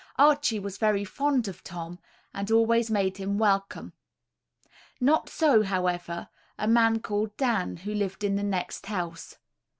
Archie 0.17 0.57
was 0.59 0.79
very 0.79 1.05
fond 1.05 1.47
of 1.47 1.63
Tom, 1.63 1.99
and 2.33 2.49
always 2.49 2.89
made 2.89 3.17
him 3.17 3.37
welcome. 3.37 3.93
Not 4.99 5.29
so, 5.29 5.61
however, 5.61 6.27
a 6.57 6.67
man 6.67 7.01
called 7.01 7.37
Dan, 7.37 7.77
who 7.77 7.93
lived 7.93 8.23
in 8.23 8.35
the 8.35 8.41
next 8.41 8.87
house. 8.87 9.37